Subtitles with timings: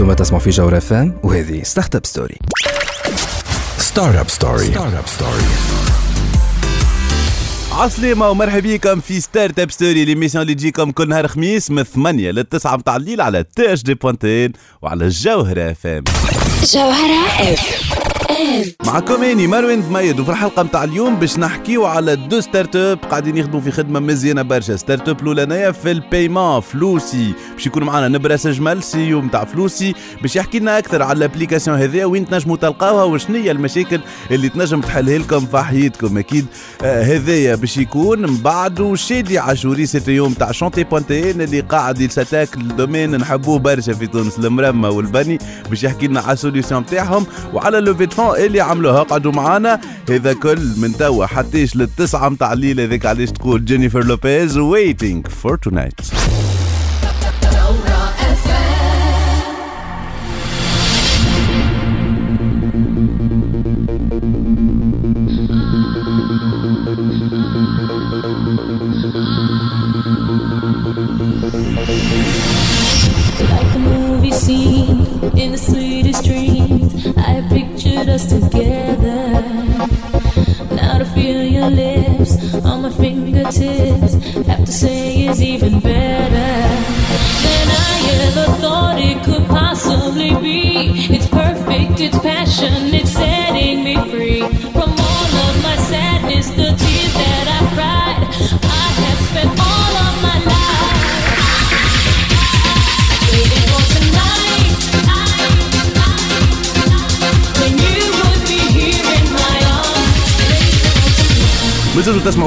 [0.00, 2.38] أنتم تسمعوا في جوهر فام وهذه ستارت اب ستوري
[3.78, 5.42] ستارت اب ستوري ستارت اب Story
[7.72, 12.44] عسلامة ومرحبا بكم في Start-up Story l'émission اللي تجيكم كل نهار خميس من 8 ل
[12.44, 14.52] 9 متاع الليل على THD point tn
[14.82, 16.04] وعلى الجوهرة FM
[16.64, 17.97] جوهرة F
[18.86, 23.60] معكم إني مروان ضميد وفي الحلقة نتاع اليوم باش نحكيو على deux start-up قاعدين يخدموا
[23.60, 24.76] في خدمة مزيانة برشا.
[24.76, 27.32] start-up الأولانية في ال paiement فلوسي.
[27.54, 31.78] باش يكون معنا نبراس جمال CEO نتاع فلوسي باش يحكي لنا أكثر على ال application
[31.78, 34.00] هذه وين تنجموا تلقاوها وشنو هي المشاكل
[34.30, 36.18] اللي تنجم تحلها لكم في حياتكم.
[36.18, 36.46] أكيد
[36.82, 42.00] آه هذايا باش يكون من بعد شادي عاشوري CTO متاع Chantier point tn اللي قاعد
[42.00, 45.38] s'attaque ال domaine نحبوه برشا في تونس المرمى والبني
[45.70, 47.26] باش يحكي لنا على ال solution تاعهم.
[47.54, 49.02] وعلى levée de fonds اللي عملوها.
[49.02, 49.80] قعدوا معانا.
[50.10, 55.56] هذا كل من توا حتىش للتسعة متاع الليل هذاك علاش تقول جينيفر لوبيز Waiting for
[55.56, 56.00] Tonight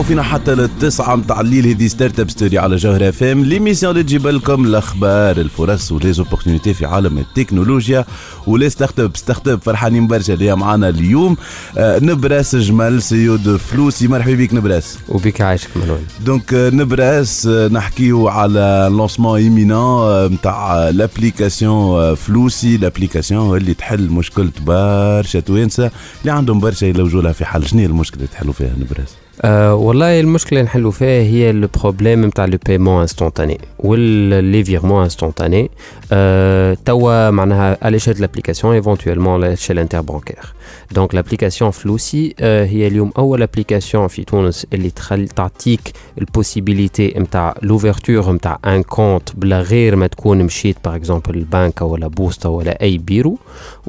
[0.02, 4.28] تسمعوا فينا حتى للتسعة متاع الليل هذه Start-up Story على جوهرة FM l'émission اللي تجيب
[4.28, 8.06] لكم الأخبار الفرص و les opportunités في عالم التكنولوجيا.
[8.48, 11.38] و les start-up start-up فرحانين برشا اللي معانا اليوم.
[11.78, 14.98] آه، نبراس جمال CEO de فلوسي مرحبا بك نبراس.
[15.10, 22.78] وبك عايشك مروان donc آه، نبراس آه، نحكيو على lancement imminent نتاع l'application فلوسي.
[22.78, 25.92] l'application اللي تحل مشكلة برشا توانسة.
[26.22, 27.68] اللي عندهم برشا يلوجوا لها في حل.
[27.68, 31.68] شنو هي المشكلة اللي تحلوا فيها نبراس؟ أه والله المشكلة اللي نحلوا فيها هي le
[31.82, 35.72] problème نتاع le paiement instantané و les virements instantanés
[36.12, 40.54] أه توا معناها على échelle de l'application éventuellement على échelle interbancaire
[40.92, 47.14] donc l'application فلوسي أه هي اليوم اول application في تونس اللي تخل تعطيك ال possibilité
[47.18, 52.50] نتاع l'ouverture نتاع un compte بلا غير ما تكون مشيت par exemple البنك ولا بوسطه
[52.50, 53.38] ولا اي بيرو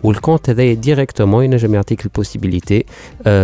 [0.02, 2.84] وال compte هذايا directement ينجم يعطيك ال possibilité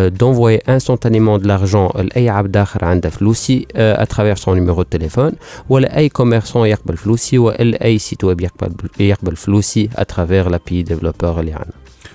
[0.06, 5.32] d'envoyer instantanément de l'argent لاي عبد آخر عنده فلوسي à travers son numéro de téléphone
[5.68, 10.82] ولا أي commerçant يقبل فلوسي ولا أي site web يقبل يقبل فلوسي à travers l'API
[10.82, 11.72] développeur اللي عندنا.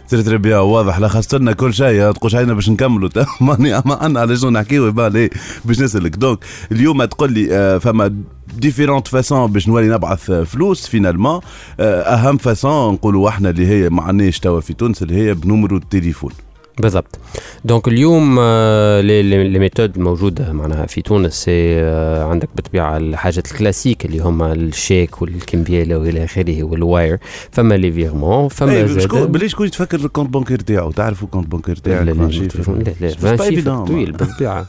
[0.09, 0.99] très très bien واضح.
[0.99, 3.09] لخصت لنا كل شيء تقولش علينا باش نكملوا.
[3.41, 5.29] ماني ما أنا على شنو نحكيو بالي
[5.66, 6.15] باش نسألك.
[6.16, 6.40] donc
[6.71, 8.15] اليوم تقول لي آه، فما
[8.57, 11.40] différentes façons باش نولي نبعث آه، فلوس finalement
[11.79, 16.31] أهم façon نقولوا إحنا اللي هي ما عندناش توا في تونس اللي هي بنمرو التليفون.
[16.79, 17.19] بالضبط
[17.66, 22.97] donc اليوم آه، لي لي لي ميثود الموجوده معناها في تونس c'est آه، عندك بالطبيعة
[22.97, 27.17] الحاجات ال classiques اللي هما الشيك والكمبيالة وإلى آخره والواير
[27.51, 31.47] فما les virements فما زاد بلاش شكون يتفكر ال compte bancaire تاعو تعرفوا ال compte
[31.47, 34.12] bancaire تاعو لا لا؟ لا لا C'est pas évident, 20 chiffres طويل.
[34.17, 34.66] بالطبيعه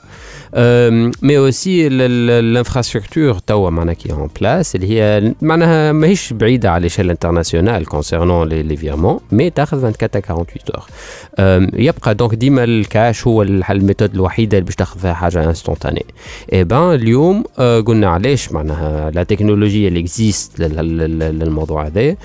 [1.23, 6.83] mais aussi ال infrastructure توا معناها qui en place اللي هي معناها ماهيش بعيدة على
[6.83, 10.89] l'échelle internationale concernant les virements mais تاخذ 24 à 48 or
[11.99, 16.05] يبقى donc ديما الكاش هو ال méthode الوحيدة اللي باش تاخذ فيها حاجة instantanée
[16.53, 22.17] et ben اليوم آه، قلنا علاش معناها la technologie اللي existe للموضوع هذا.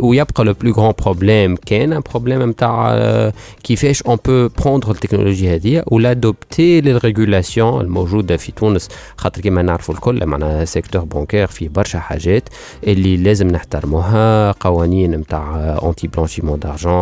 [0.00, 3.32] ويبقى le plus grand problème كان un problème نتاع آه،
[3.64, 8.88] كيفاش on peut prendre التكنولوجيا هذه و l'adopter لل régulation الموجودة في تونس.
[9.16, 12.48] خاطر كما نعرفوا الكل معناها secteur bancaire فيه برشا حاجات
[12.86, 16.92] اللي لازم نحترموها قوانين نتاع anti-blanchiment d'argent و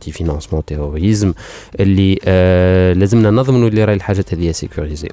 [0.00, 1.32] anti-financement terrorisme
[1.80, 5.08] اللي آه لازمنا نضمنوا اللي راهي الحاجات هذه sécurisées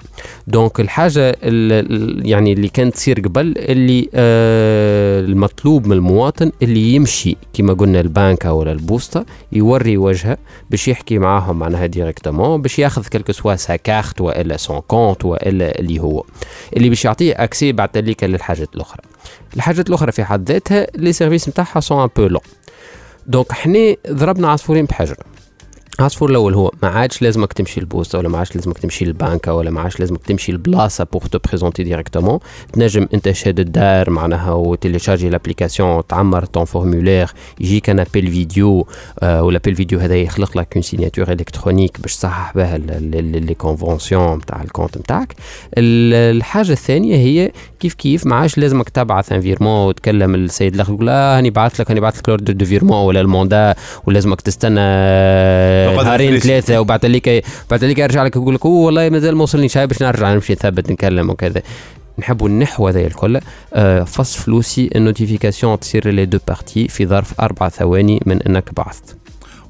[0.47, 6.93] donc الحاجة ال- ال- يعني اللي كانت تصير قبل اللي آه المطلوب من المواطن اللي
[6.95, 10.37] يمشي كما قلنا البنكة ولا البوسطة يوري وجهه
[10.69, 15.25] باش يحكي معاهم معناها directement باش ياخذ quel que soit sa carte والا son compte
[15.25, 16.23] والا اللي هو
[16.77, 19.01] اللي باش يعطيه accès بعد ذلك للحاجات الأخرى.
[19.55, 22.41] الحاجات الأخرى في حد ذاتها les services نتاعها sont un peu lents
[23.27, 25.15] donc حنا ضربنا عصفورين بحجر.
[25.99, 29.71] العصفور الأول هو ما عادش لازمك تمشي للبوسطه ولا ما عادش لازمك تمشي للبنكة ولا
[29.71, 32.39] ما عادش لازمك تمشي لبلاصة pour te présenter directement
[32.73, 38.87] تنجم أنت شاد الدار معناها و télécharger l'application تعمر ton formulaire يجيك un appel vidéo
[39.19, 44.37] آه وال appel vidéo هذا يخلق لك une signature électronique باش تصحح بها les conventions
[44.37, 45.35] نتاع ال compte نتاعك
[45.77, 51.05] الحاجة الثانية هي كيف كيف ما عادش لازمك تبعث un virement وتكلم السيد الآخر يقول
[51.05, 54.79] لا هاني بعث لك هاني بعث لك l'ordre de virement ولا ال mandat ولازمك تستنى
[55.95, 59.87] نهارين ثلاثة وبعد لك بعد لك يرجع لك يقول لك والله مازال ما وصلنيش هاي
[59.87, 61.61] باش نرجع نمشي نثبت نكلم وكذا.
[62.19, 63.39] نحبوا ننحوا هذا الكل.
[63.73, 68.73] آه، في فلوسي ال notification تصير les deux parties في ظرف أربع ثواني من إنك
[68.73, 69.17] بعثت.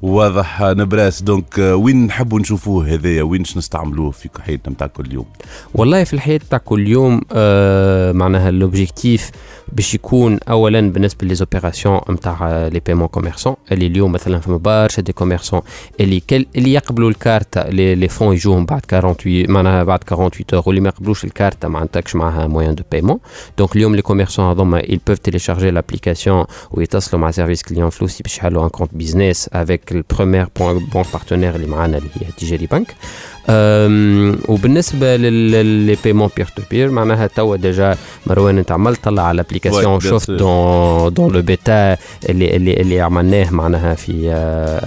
[0.02, 1.22] واضح نبراس.
[1.22, 5.26] donc آه، وين نحبوا نشوفوه هذايا وين نستعملوه في حياتنا نتاع كل يوم؟
[5.74, 9.30] والله في الحياة تاع كل يوم آه معناها l'objectif
[9.72, 15.02] باش يكون اولا بالنسبة les opérations نتاع les paiements commerçants اللي اليوم مثلا فما برشا
[15.02, 15.60] des commerçants
[16.00, 20.44] اللي كل اللي يقبلوا ال carte les, les fonds يجوهم بعد 48 معناها بعد 48
[20.54, 23.18] heures واللي ما يقبلوش الكارت ما عندكش معاها moyen de paiement
[23.58, 28.38] donc اليوم les commerçants هذوما ils peuvent télécharger l'application ويتصلوا مع service client فلوسي باش
[28.38, 32.94] يحلوا un compte business avec ال première banque partenaire اللي معانا اللي هي التجاري بنك
[34.48, 37.96] وبالنسبة ل les paiements peer to peer معناها توا déjà
[38.26, 41.96] مروان انت عملت طلع على ال application شفت dans dans le bêta
[42.28, 44.28] اللي اللي اللي عملناه معناها في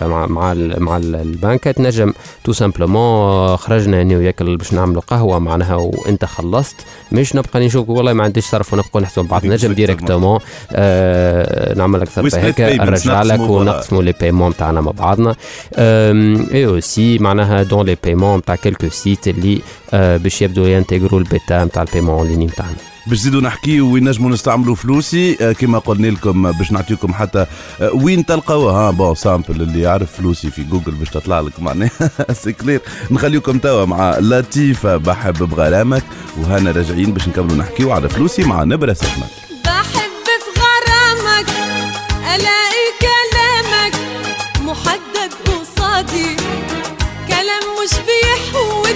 [0.02, 1.64] مع مع, مع البنك.
[1.64, 6.76] تنجم tout simplement خرجنا أنا وياك باش نعملوا قهوة معناها وانت خلصت.
[7.12, 9.46] مش نبقى نشوف والله ما عنديش صرف ونبقى نحسب بعض.
[9.46, 10.40] نجم directement
[10.72, 15.36] آه نعمل أكثر هيك نرجع لك ونقسموا les paiements تاعنا مع بعضنا.
[15.78, 19.62] et aussi معناها dans les paiements تاع quelques sites اللي
[19.94, 22.76] باش يبدو ينتجروا البيتا نتاع ال paiement en ligne نتاعنا
[23.08, 27.46] باش نزيدوا نحكيو وين نجموا نستعملوا فلوسي كما قلنا لكم باش نعطيكم حتى
[27.94, 31.92] وين تلقاوها ها bon simple اللي يعرف فلوسي في جوجل باش تطلع لك معناها
[32.34, 32.82] c'est clair
[33.12, 36.04] نخليكم توا مع لطيفه بحب بغرامك
[36.38, 39.26] وهنا راجعين باش نكملوا نحكيو على فلوسي مع نبراس جمال
[39.66, 41.46] بحب في غرامك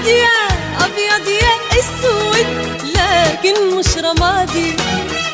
[0.06, 2.48] بيحود يا أبيض يا أسود
[2.96, 4.74] لكن مش رمادي.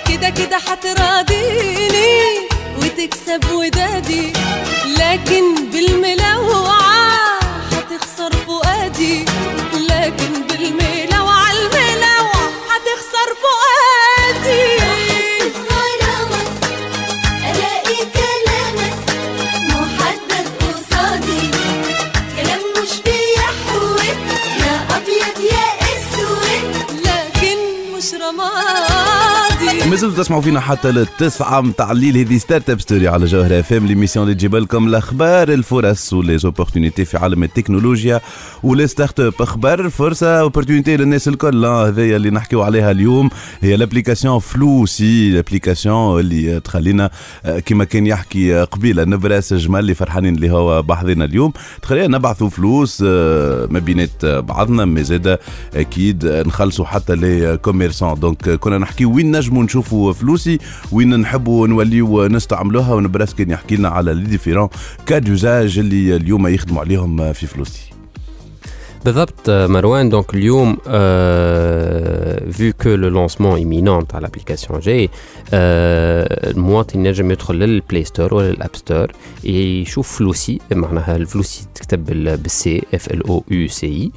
[0.10, 2.48] كده كده هتراضيني
[2.78, 4.34] وتكسب ودادي.
[5.00, 6.91] لكن بالملوعة
[29.92, 32.18] ما تسمعوا فينا حتى للتسعة متاع الليل.
[32.18, 36.37] هذه Startup Story على جوهر اف ام l'émission اللي تجيب لكم الأخبار؟ الفرص و les
[36.37, 38.22] opportunités في عالم التكنولوجيا
[38.64, 41.66] و les startups أخبار فرصة opportunité للناس الكل.
[41.66, 43.30] هذايا اللي نحكيو عليها اليوم
[43.62, 47.10] هي l'application فلوسي l'application اللي تخلينا
[47.46, 51.54] آه، كما كان يحكي قبيلة نبراس جمال اللي فرحانين اللي هو بحذانا اليوم.
[51.82, 55.40] تخلينا نبعثوا فلوس آه، ما بينات بعضنا mais زادة
[55.76, 60.60] أكيد نخلصوا حتى les commerçants donc كنا نحكي وين نجموا نشوفوا فلوسي
[60.92, 64.70] وين نحبوا نوليو نستعملوها ونبراس كان يحكي لنا على les différents
[65.06, 68.01] cas d'usage اللي اليوم يخدموا عليهم في فلوسي.
[69.06, 70.78] بالضبط مروان donc اليوم
[72.52, 75.10] vu que le lancement imminent تاع l'application جاي
[75.54, 79.12] آه، المواطن ينجم يدخل لل Play Store ولا ال App Store
[79.44, 84.12] يشوف فلوسي معناها الفلوسي تكتب بال- بال F L O U C I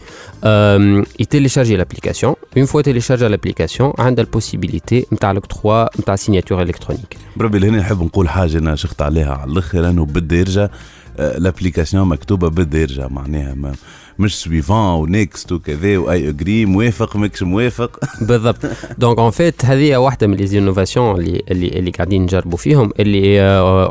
[1.20, 7.16] ي télécharger l'application une fois téléchargée l'application عندها ال possibilité نتاع l'octroi نتاع signature électronique
[7.36, 10.70] بربي لهنا نحب نقول حاجة أنا شخت عليها على الآخر انه بالدارجه
[11.18, 13.72] آه، l'application مكتوبه بالدارجه معناها ما
[14.18, 17.98] مش suivant و next وكذا و I agree موافق ماكش موافق.
[18.28, 18.58] بالضبط.
[18.98, 23.40] دونك اون فيت هذه واحدة من les innovations اللي اللي اللي قاعدين نجربوا فيهم اللي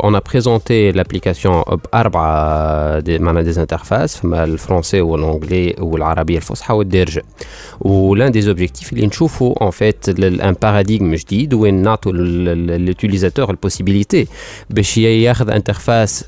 [0.04, 1.64] on a présenté l'application
[1.94, 7.24] باربعه des معناها des interfaces فما ال français وال anglais والعربيه الفصحى والدارجه
[7.82, 13.50] و l'un des objectifs اللي نشوفوا en fait un paradigme جديد وين نعطوا لل utilisateur
[13.50, 14.28] ال possibilité
[14.70, 16.26] باش ياخذ interface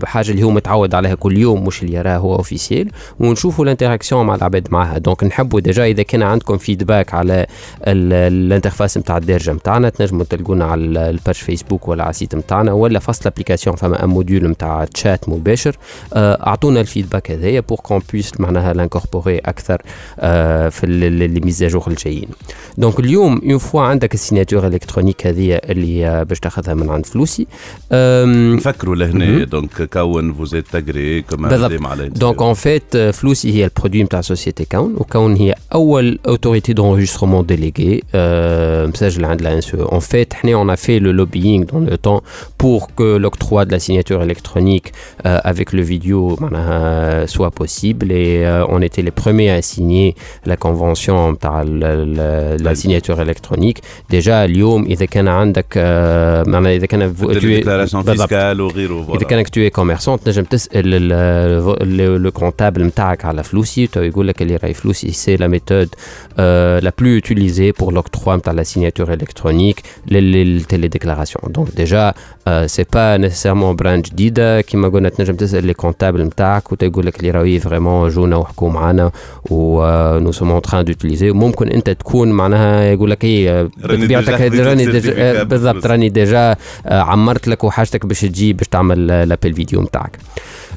[0.00, 2.90] بحاجة اللي هو متعود عليها كل يوم مش اللي يراه هو officiel
[3.20, 4.98] ونشوفوا ال interaction مع العباد معها.
[4.98, 7.46] donc نحبوا déjà إذا كان عندكم feedback على
[7.86, 12.10] ال- ال interface نتاع الدارجة نتاعنا تنجموا تلقونا على ال- ال page Facebook ولا على
[12.10, 15.76] ال site نتاعنا ولا في ال application فما un module نتاع تشات مباشر.
[16.12, 19.82] آه، أعطونا ال feedback هذايا pour qu'on puisse معناها l'incorporer أكثر
[20.18, 22.28] آه، في les mises à jour الجايين.
[22.78, 27.46] donc اليوم une fois عندك ال signature électronique هذه اللي باش تاخذها من عند فلوسي
[28.56, 31.86] نفكروا لهنا donc quand vous êtes agréé كما بالضبط.
[31.86, 36.72] على donc en fait فلوسي هي ال produit نتاع société كون وكون هي اول autorité
[36.72, 38.02] d'enregistrement déléguée
[38.88, 39.66] مسجل عند l'ANCE.
[39.74, 42.22] En fait, حنا on a fait le lobbying dans le temps
[42.62, 44.92] pour que l'octroi de la signature électronique
[45.26, 50.14] euh, avec le vidéo معناها, soit possible et euh, on était les premiers à signer
[50.46, 53.78] la convention نتاع ال- ال- la signature électronique.
[54.14, 58.20] Déjà اليوم اذا كان عندك آه، معناها اذا كان déclaration بالضبط.
[58.28, 61.12] fiscale وغيره اذا كانك تو commerçant تنجم تسال
[62.26, 65.88] le comptable نتاعك على فلوسي تو يقول لك اللي راهي فلوسي c'est la méthode
[66.82, 72.14] la plus utilisée pour l'octroi نتاع la signature électronique لل télédéclaration donc déjà
[72.66, 77.30] c'est pas nécessairement براند جديده كيما قلنا تنجم تسال les comptables نتاعك وتقول لك اللي
[77.30, 79.10] راهي vraiment جونا وحكوا معنا
[79.50, 79.82] et
[80.18, 85.42] nous sommes en train d'utiliser وممكن انت تكون معناها يقول لك راني بطبيعتك راني déjà
[85.42, 85.86] بالضبط.
[85.86, 90.18] راني déjà عمرت لك وحاجتك باش تجي باش تعمل l'appel vidéo نتاعك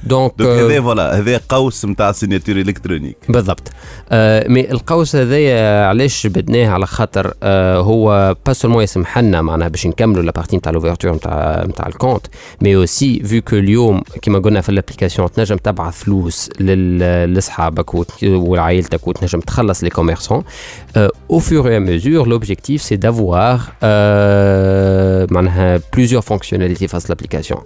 [0.03, 3.71] donc donc آه، هذا voilà هذا قوس نتاع signature électronique بالضبط.
[4.11, 9.67] آه mais القوس هذايا علاش بدناه على خاطر آه هو pas seulement يسمح لنا معناها
[9.67, 12.25] باش نكملوا la partie نتاع l'ouverture نتاع نتاع ال compte
[12.61, 17.93] mais aussi vu que اليوم كيما قلنا في ال application تنجم تبعث فلوس لل- لاصحابك
[17.95, 20.43] وت- ولعائلتك وتنجم تخلص les commerçants
[20.97, 27.57] au fur et mesure l'objectif c'est d'avoir euh, معناها plusieurs fonctionnalités face l'application.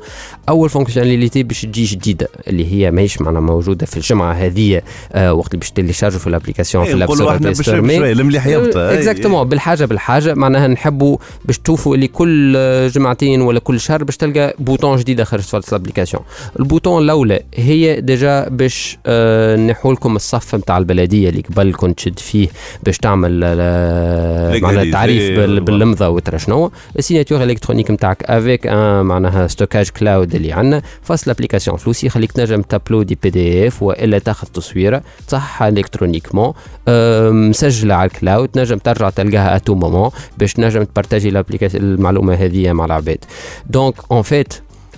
[0.49, 2.22] أول fonctionnalité باش تجي جديدة.
[2.47, 4.81] اللي هي ماهيش معناها موجودة في الجمعة هذه
[5.13, 8.93] آه وقت اللي باش تيليشارجوا في ال application في ال App Store mais المليح يبطأ
[8.93, 14.17] exactement بالحاجة بالحاجة معناها نحبوا باش تشوفوا اللي كل آه، جمعتين ولا كل شهر باش
[14.17, 16.23] تلقى bouton جديده خرج في ال application.
[16.59, 21.97] ال bouton الأولى هي déjà باش آه نحوا لكم الصف نتاع البلدية اللي قبل كنت
[21.97, 22.47] تشد فيه
[22.83, 28.67] باش تعمل آه، معناها تعريف بالإمضاء وترى شنو ال signature électronique نتاعك avec
[29.01, 30.81] معناها stockage cloud اللي عندنا.
[31.01, 36.53] face l'application فلوسي يخليك تنجم تابلودي PDF وإلا تاخذ تصويره تصحها électroniquement.
[37.49, 41.83] مسجله على ال cloud تنجم ترجع تلقاها à tout moment باش تنجم تبارتاجي ال application
[41.83, 43.17] المعلومة هذه مع العباد.
[43.69, 44.53] donc en fait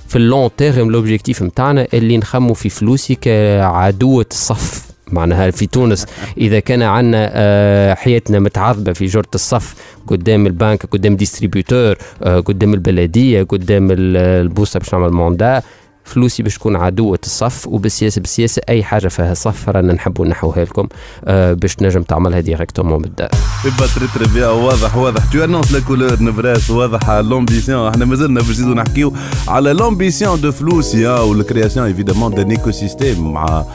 [0.08, 6.06] في ال long terme l'objectif نتاعنا اللي نخمو في فلوسي كعدوة الصف معناها في تونس
[6.38, 9.76] إذا كان عندنا آه، حياتنا متعذبه في جرة الصف
[10.08, 15.62] قدام البنك قدام distributeur آه، قدام البلدية قدام ال- البوسطه باش نعمل mandat
[16.06, 20.88] فلوسي باش تكون عدوة الصف وبالسياسة بالسياسة أي حاجة فيها صف رانا نحبوا نحوها لكم
[21.26, 23.30] آه، باش تنجم تعملها directement بالدار
[23.66, 25.32] يبقى très très bien واضح واضح.
[25.32, 29.14] tu annonces la couleur نفراس واضح l'ambition إحنا مازلنا باش نزيدو نحكيو
[29.48, 33.66] على l'ambition de فلوسي وال création évidemment d'un écosystème مع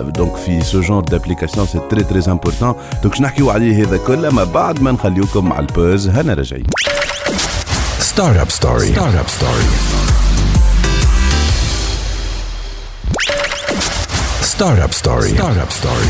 [0.00, 4.30] donc في ce genre d'application c'est très très important donc باش نحكيو عليه هذا كله.
[4.30, 6.08] ما بعد ما نخليوكم مع ال pause.
[6.08, 6.66] هنا راجعين
[8.00, 8.88] Startup Story.
[8.96, 10.09] Startup Story.
[14.60, 15.30] Startup Story.
[15.30, 16.04] Startup Story.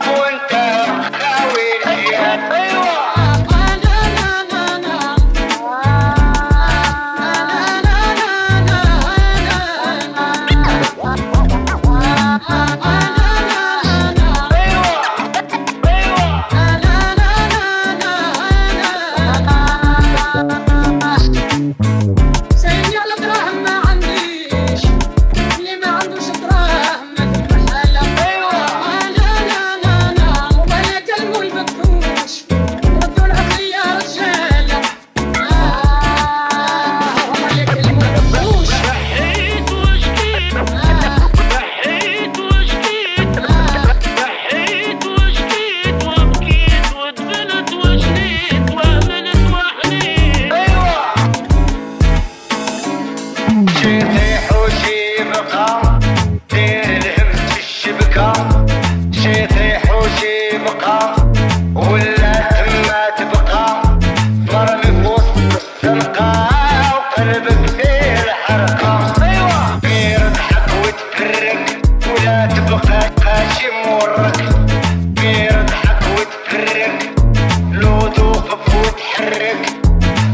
[0.00, 0.65] Punta,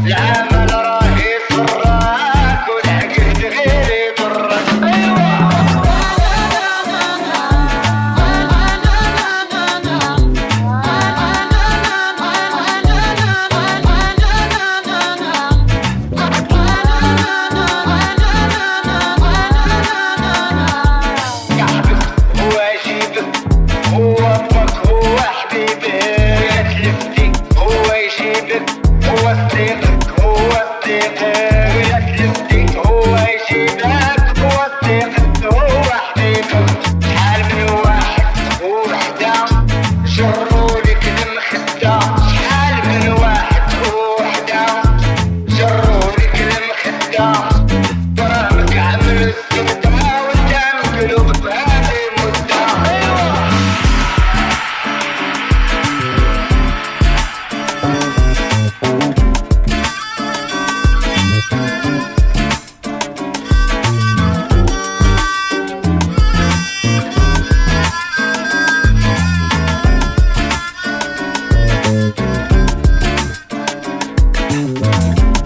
[0.05, 0.82] La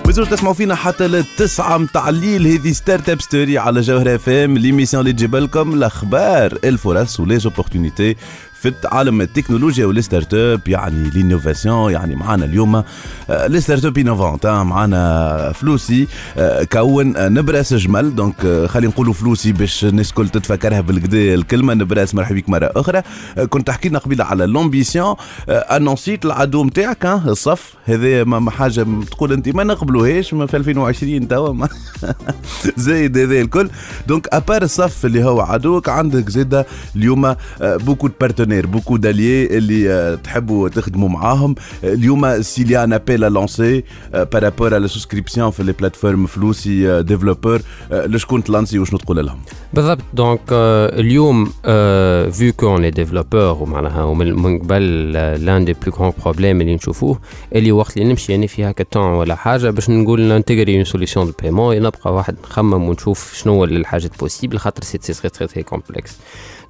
[0.05, 2.47] مازلتوا تسمعوا فينا حتى للتسعة متاع الليل.
[2.47, 8.15] هذه Startup Story على جوهر FM l'émission اللي تجيب لكم الأخبار الفرص و les opportunités
[8.71, 15.51] في عالم التكنولوجيا وال startup يعني l'innovation يعني معنا اليوم آه، les startups innovantes معنا
[15.55, 16.07] فلوسي
[16.37, 18.15] آه، كون آه، نبراس جمل.
[18.15, 22.71] donc آه، خلينا نقولوا فلوسي باش الناس الكل تتفكرها بالكدا الكلمة نبراس مرحبا بك مرة
[22.75, 23.01] أخرى.
[23.37, 25.15] آه، كنت تحكي لنا قبيلة على l'ambition
[25.49, 27.73] انونسيت العدو نتاعك آه، الصف.
[27.85, 31.67] هذا ما حاجة تقول أنت ما نقبلوهاش في 2020 توا.
[32.77, 33.69] زايد هذا الكل.
[34.07, 39.91] donc à part الصف اللي هو عدوك عندك زاده اليوم beaucoup partenaires beaucoup d'alliés اللي
[39.91, 41.55] آه، تحبوا تخدموا معاهم.
[41.83, 43.83] آه، اليوم s'il y a un appel à lancer
[44.13, 47.61] euh, par rapport à la souscription في les plateformes فلوسي développeurs
[47.91, 49.39] لشكون تلانسي وشنو تقول لهم
[49.73, 50.01] بالضبط.
[50.13, 55.93] donc آه، اليوم آه، vu que les développeurs ومعناها ومن من قبل لأن des plus
[55.93, 57.19] grands problèmes اللي نشوفوه
[57.55, 61.25] اللي وقت اللي نمشي يعني في هكا تون ولا حاجة باش نقول نانتيغري une solution
[61.25, 65.47] de paiement نبقى واحد نخمم ونشوف شنو هو الحاجات possible خاطر c'est c'est très très
[65.47, 66.17] très complexe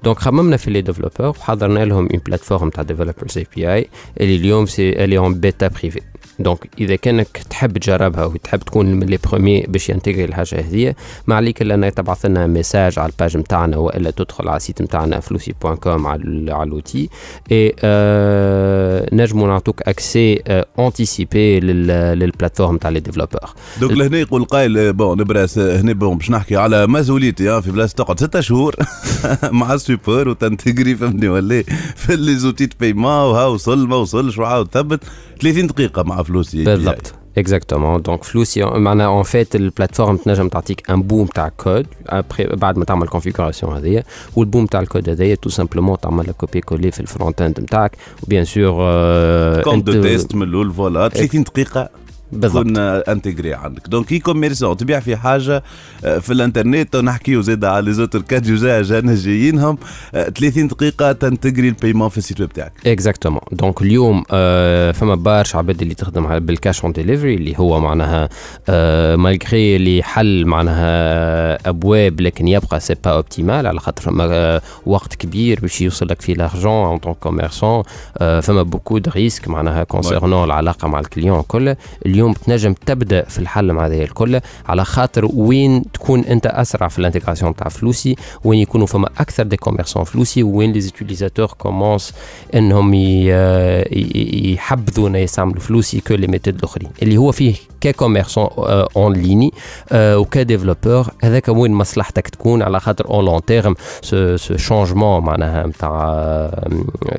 [0.04, 3.88] donc خممنا في les développeurs وحضرنا لهم une plateforme تاع developers API
[4.20, 6.00] اللي اليوم c'est elle est en bêta privée
[6.38, 10.94] donc إذا كانك تحب تجربها وتحب تكون من les premiers باش ينتجري الحاجة هذه
[11.26, 14.61] ما عليك إلا إنك تبعث لنا message على ال page نتاعنا وإلا تدخل على ال
[14.61, 17.08] site نتاعنا فلوسي point com على على ال outil
[17.52, 20.42] اي آه نجموا نعطوك accès
[20.78, 23.40] anticipé لل plateforme تاع les développeurs
[23.80, 27.94] donc لهنا يقول قايل bon نبراس هنا bon باش نحكي على مسؤوليتي آه، في بلاصة
[27.94, 28.76] تقعد ستة شهور
[29.60, 31.62] مع ال support وتنتجري فهمني ولا
[31.96, 35.00] في les outils paiement وها وصل ما وصلش وعاود ثبت.
[35.40, 40.90] 30 دقيقه مع فلوسي بالضبط exactement donc فلوسي معناها en fait ال plateforme تنجم تعطيك
[40.90, 44.04] un bout تاع code après بعد ما تعمل ال configuration هذيا
[44.36, 48.26] وال bout تاع الكود هذايا tout simplement تعمل لك copier-coller في ال front-end نتاعك و
[48.26, 51.88] bien sûr comme de test من الأول voilà 30 دقيقه
[52.32, 52.64] بالضبط.
[52.64, 53.88] تكون انتجري عندك.
[53.88, 55.62] donc اي commerçant تبيع في حاجة
[56.04, 59.78] آه، في الانترنت ونحكيو زاد على les autres كات جانا جايينهم
[60.14, 62.72] آه، 30 دقيقة تنتجري ال paiement في ال site web تاعك.
[62.86, 67.80] exactement donc اليوم آه فما برشا عباد اللي تخدم بال cash on delivery اللي هو
[67.80, 68.28] معناها
[68.68, 74.62] آه malgré اللي حل معناها أبواب لكن يبقى c'est pas optimal على خاطر فما آه
[74.86, 77.82] وقت كبير باش يوصل لك فيه l'argent en tant commerçant
[78.18, 81.76] آه فما beaucoup de risques معناها concernant العلاقة مع ال client كله.
[82.18, 86.98] اليوم تنجم تبدأ في الحل مع هذه الكل على خاطر وين تكون أنت أسرع في
[86.98, 92.12] ال intégration تاع فلوسي وين يكونوا فما أكثر des commerçants فلوسي وين les utilisateurs commencent
[92.54, 98.48] إنهم ي- يحبذوا يستعملوا فلوسي que les méthodes الاخرين اللي هو فيه ك commerçant
[98.96, 99.52] en ligne
[99.94, 105.24] و ك développeur هذاك وين مصلحتك تكون على خاطر en long terme ce ce changement
[105.24, 106.18] معناها نتاع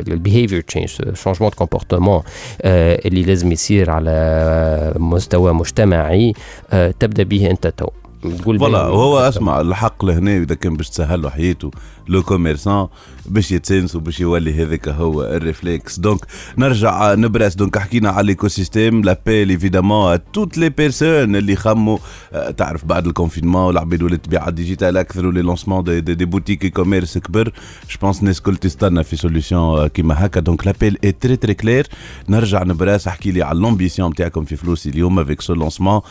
[0.08, 2.22] ال behavior change changement comportement
[2.65, 6.34] اللي لازم يصير على مستوى مجتمعي
[6.72, 7.88] آه، تبدأ به أنت تو.
[8.21, 11.71] تقول voilà وهو أسمع الحق لهنا إذا كان باش تسهل له حياته.
[12.08, 12.88] le commerçant
[13.25, 16.19] باش يتسنس وباش يولي هذاك هو ال réflexe donc
[16.58, 21.97] نرجع نبراس donc حكينا على ال écosystème l'appel évidemment toutes les personnes اللي خموا.
[22.34, 26.02] آه، تعرف بعد ال confinement العباد ولات تبيع على ال digital أكثر و le lancement
[26.02, 27.51] des, des, des boutiques e-commerce كبر
[27.89, 30.39] je pense الناس الكل تستنى في solution كيما هكا.
[30.39, 31.88] donc l'appel est très très clair
[32.29, 33.08] نرجع نبراس.
[33.08, 36.02] احكي لي على l'ambition نتاعكم في فلوسي اليوم avec ce lancement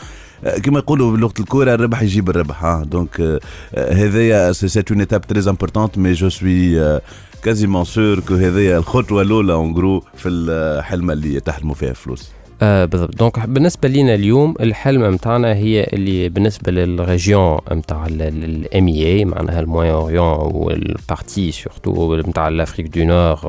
[0.63, 2.83] كما يقولوا بلغة الكورة الربح يجيب الربح ها.
[2.83, 3.39] donc آه،
[3.75, 6.99] آه، هذايا c'est une étape très importante mais je suis
[7.43, 12.85] quasiment sûr que هذايا الخطوة الأولى en gros في الحلمة اللي تحلموا فيها فلوس آه
[12.85, 13.15] بالضبط.
[13.15, 19.59] donc بالنسبة لينا اليوم الحلم نتاعنا هي اللي بالنسبة لل région نتاع ال MEA معناها
[19.59, 23.39] ال Moyen-Orient و ال partie surtout نتاع ال Afrique du Nord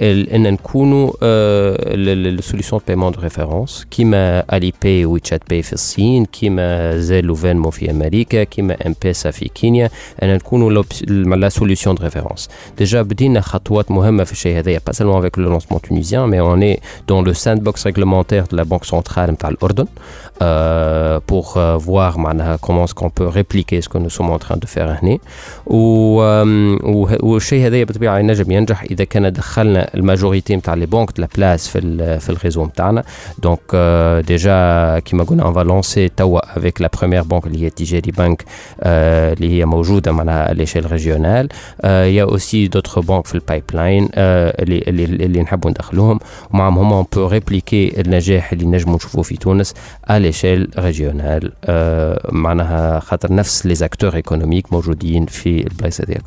[0.00, 7.34] إن نكونوا ال solution paiement de référence كيما Alipay WeChat Pay في الصين كيما Zelle
[7.34, 9.90] و Venmo في أمريكا كيما M-Pesa في كينيا
[10.22, 10.82] إن نكونوا
[11.36, 15.48] la solution de référence déjà بدينا خطوات مهمة في الشيء هذايا pas seulement avec le
[15.54, 17.34] lancement tunisien mais on est dans le
[17.70, 19.84] sandbox réglementaire de la banque centrale نتاع الاردن
[20.42, 24.38] euh, pour euh, voir معناها comment est-ce qu'on peut répliquer ce que nous sommes en
[24.38, 25.18] train de faire هنا
[25.66, 30.86] و- آم، وه- والشيء هذايا بالطبيعه ينجم ينجح اذا كان دخلنا ال majorité نتاع les
[30.86, 33.04] banques de la place في ال- في ال réseau نتاعنا
[33.38, 33.60] donc
[34.26, 38.44] déjà كيما قلنا on va lancer توا avec la première banque اللي هي Attijari Bank
[38.80, 41.48] آه، اللي هي موجوده معناها à l'échelle régionale
[41.84, 46.18] y a aussi d'autres banques في ال pipeline اللي اللي اللي نحبوا ندخلوهم
[46.54, 49.74] ومعهم هما on peut répliquer répliquer النجاح اللي نجموا نشوفوه في تونس
[50.10, 56.22] à l'échelle régionale آه معناها خاطر نفس les acteurs économiques موجودين في البلايص هذيك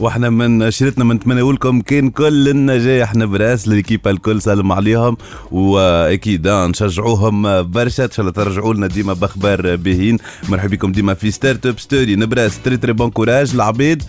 [0.00, 4.42] وإحنا من جهتنا بنتمنى لكم كان كل النجاح نبراس ل l'équipe الكل.
[4.42, 5.16] سلم عليهم.
[5.50, 8.04] وأكيد نشجعوهم برشا.
[8.04, 10.18] إن شاء الله ترجعوا لنا ديما بأخبار باهين
[10.48, 14.02] مرحبا بكم ديما في Startup Story نبراس très très bon courage العباد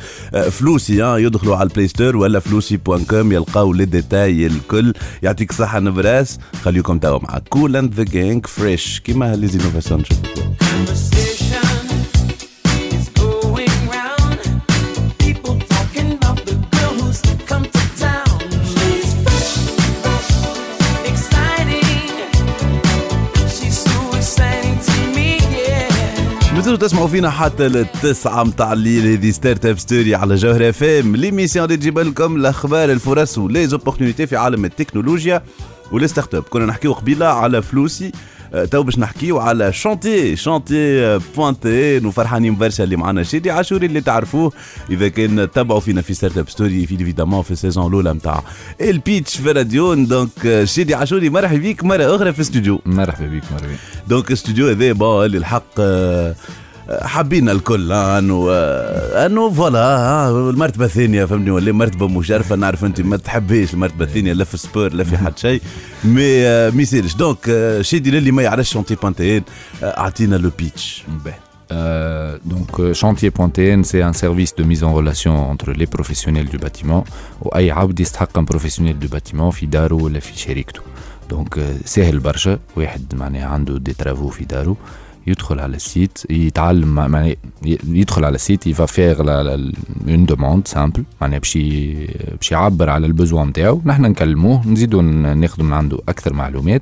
[0.52, 4.94] فلوسي آه، يدخلوا على ال Play Store ولا فلوسي point com يلقاو les détails الكل.
[5.24, 6.40] يعطيك الصحة نبراس.
[6.68, 11.78] خليكم توا مع Kool & the Gang Fresh كيما les innovations conversation
[12.96, 14.40] is going round.
[15.26, 18.38] People talking about the girl who's come to town.
[18.74, 19.52] She's fresh,
[20.04, 20.32] fresh,
[21.12, 22.12] exciting.
[23.56, 26.54] She's so exciting to me, yeah.
[26.56, 31.78] مازالوا تسمعوا فينا حتى للتسعة متاع الليل هذه Startup Story على جوهر FM l'émission اللي
[31.78, 35.44] تجيب لكم الاخبار الفرص و les opportunités في عالم التكنولوجيا
[35.92, 38.12] و les startups كنا نحكيو قبيلة على فلوسي
[38.54, 43.24] آه، تو باش نحكيو على chantier chantier point tn وفرحانين برشا اللي معنا.
[43.24, 44.52] شادي عاشوري اللي تعرفوه.
[44.90, 48.44] إذا كان تبعوا فينا في Startup Story في évidemment في ال saison الأولى نتاع
[48.82, 53.28] ال pitch في راديون donc آه، شادي عاشوري مرحبا بيك مرة أخرى في الاستوديو مرحبا
[53.28, 53.76] بك مرحبا.
[54.08, 56.36] donc الاستوديو هذا bon اللي الحق آه،
[57.02, 58.52] حابين الكل انه
[59.26, 64.44] انه voilà المرتبة الثانية فهمني ولا مرتبة مشرفه نعرف أنت ما تحبيش المرتبة الثانية لا
[64.44, 65.62] في ال sport لا في حد شيء.
[66.04, 67.40] mais ما يصيرش donc
[67.82, 69.44] شادي للي ما يعرفش chantier point tn
[69.84, 71.04] اعطينا le pitch
[71.70, 75.86] Euh, donc euh, chantier point tn, c'est un service de mise en relation entre les
[75.86, 77.04] professionnels du bâtiment.
[77.42, 80.82] واي عبد يستحق un professionnel du bâtiment في داره ولا في شركته
[81.30, 84.78] donc آه، سهل برشا واحد معناها عنده des travaux في داره
[85.28, 87.36] يدخل على ال site يتعلم مع- معناها
[87.88, 89.22] يدخل على ال site il va faire
[90.08, 91.58] une demande simple معناها باش
[92.38, 93.82] باش يعبر على ال besoin نتاعو.
[93.86, 96.82] نحن نكلموه نزيدو ناخذ من عنده أكثر معلومات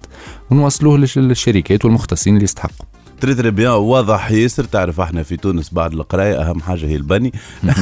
[0.52, 2.86] ونوصلوه للش- للشركات والمختصين اللي يستحقوا.
[3.22, 7.34] très très bien واضح ياسر تعرف إحنا في تونس بعد القراية أهم حاجة هي البني.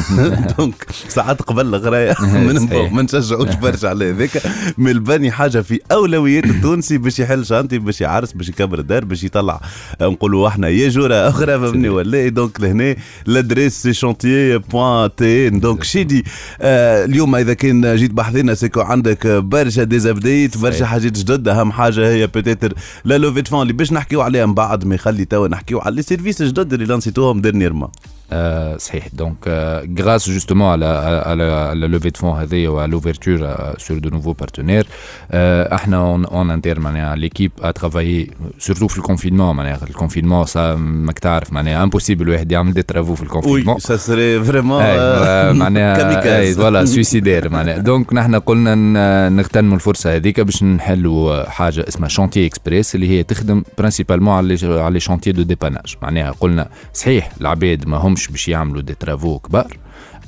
[0.57, 2.15] donc ساعات قبل القراية
[2.93, 4.29] ما نشجعوش برشا على هذاك.
[4.77, 9.23] من البني حاجة في أولويات التونسي باش يحل chantier باش يعرس باش يكبر الدار باش
[9.23, 9.61] يطلع
[10.01, 15.49] آه، نقولوا إحنا يا جورة أخرى فهمني ولا donc لهنا l'adresse c'est chantier point tn
[15.49, 16.23] donc شادي
[16.61, 20.85] آه، اليوم إذا كان جيت بحثنا c'est que عندك برشا des updates برشا.
[20.85, 21.47] حاجات جدد.
[21.47, 22.73] أهم حاجة هي peut-être
[23.05, 25.95] la levée de fonds اللي باش نحكيو عليها من بعد ما يخلي توا نحكيو على
[25.95, 27.89] les services جدد اللي lancé يتوهم dernièrement
[28.31, 30.91] Euh, صحيح donc euh, grâce justement à la,
[31.31, 34.33] à la, à la levée de fonds هذه ou à l'ouverture euh, sur de nouveaux
[34.43, 34.85] partenaires
[35.33, 39.94] euh, إحنا en, en interne معناها l'équipe a travaillé surtout في ال confinement معناها ال
[39.94, 43.97] confinement ça ماك تعرف معناها impossible الواحد يعمل des travaux في oui ال confinement ça
[43.97, 49.75] serait vraiment أي، آه، معناها أي، kamikaze voilà suicidaire معناها donc نحن قلنا ن- نغتنموا
[49.75, 54.93] الفرصه هذيك باش نحلوا حاجة اسمها Chantier Express اللي هي تخدم principalement على les- على
[54.93, 59.77] les chantiers de dépannage معناها قلنا صحيح العباد ما همش باش يعملوا des travaux كبار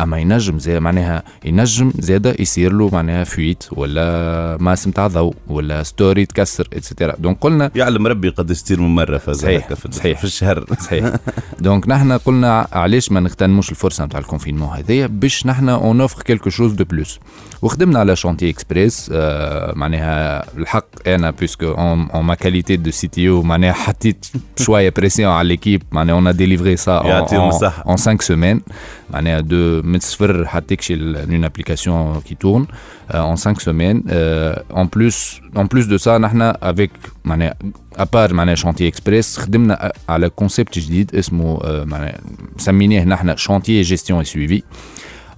[0.01, 5.84] أما ينجم زي معناها ينجم زاده يصير له معناها fuite ولا ماسم تاع ضوء ولا
[5.84, 9.91] store تكسر et cetera donc قلنا يعلم ربي قد تصير من مره في صحيح، في-
[9.91, 10.17] صحيح.
[10.19, 10.65] في الشهر.
[10.81, 11.05] صحيح.
[11.60, 16.21] donc نحن قلنا علاش ما نغتنموش الفرصة نتاع ال confinement هذايا؟ باش نحن on offre
[16.23, 17.19] quelque chose de plus
[17.62, 23.73] وخدمنا على Chantier Express آه معناها الحق أنا puisque en ma qualité de CTO معناها
[23.73, 24.25] حطيت
[24.58, 28.71] شوية pression على l'équipe معناها on délivrait ça en 5 semaines.
[29.13, 32.65] معناها de من صفر حتى تكشي une application qui tourne
[33.12, 34.02] en 5 semaines.
[34.10, 36.89] Euh, en plus en plus de ça نحن avec
[37.26, 37.56] معناها
[37.97, 42.17] à part معناها Chantier Express خدمنا على concept جديد اسمه آه، معناها
[42.58, 44.63] سميناه نحن chantier gestion et suivi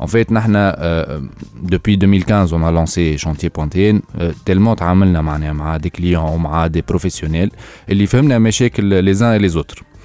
[0.03, 0.75] En fait, نحن euh,
[1.73, 6.31] depuis 2015 on a lancé Chantier Point TN euh, tellement تعاملنا معنا مع des clients
[6.33, 7.49] ومع des professionnels
[7.89, 9.75] اللي فهمنا مشاكل les uns et les autres.
[9.81, 9.96] وال-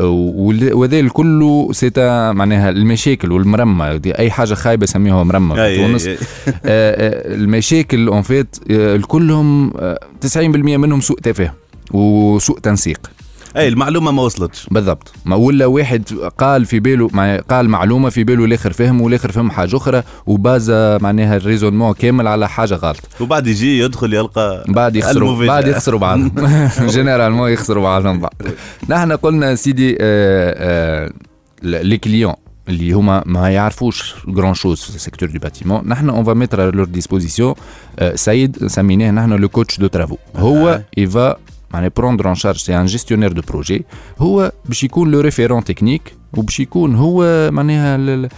[0.00, 6.06] وهذا الكل c'était معناها المشاكل والمرمى دي أي حاجة خايبة سميها مرمى في تونس.
[6.06, 6.16] آه،
[6.64, 11.52] آه، المشاكل en fait الكلهم آه، 90% منهم سوء تفاهم
[11.92, 13.10] وسوء تنسيق.
[13.56, 14.66] اي المعلومة ما وصلتش.
[14.70, 15.12] بالضبط.
[15.24, 16.04] ما ولا واحد
[16.38, 20.40] قال في باله مع قال معلومة في باله الآخر فهم والاخر فهم حاجة أخرى و
[20.40, 23.00] basé معناها ال raisonnement كامل على حاجة غلط.
[23.20, 25.46] وبعد يجي يدخل يلقى بعد يخسروا.
[25.46, 26.32] بعد يخسروا بعضهم.
[26.94, 28.34] généralement يخسروا بعضهم بعض.
[28.88, 31.12] نحن قلنا سيدي آه، آه،
[31.62, 32.34] les clients
[32.68, 36.84] اللي هما ما يعرفوش grand-chose في ال secteur du bâtiment نحن on va mettre leur
[36.84, 37.54] disposition
[38.14, 41.36] سيد سميناه نحن le coach de travaux هو y va
[41.72, 43.84] معناها prendre en charge c'est un gestionnaire de projet
[44.18, 48.28] هو باش يكون le référent technique وباش يكون هو معناها